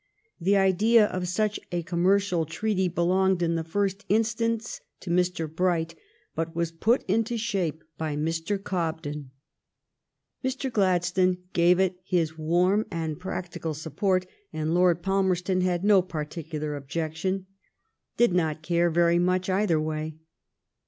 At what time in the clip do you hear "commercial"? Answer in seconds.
1.83-2.43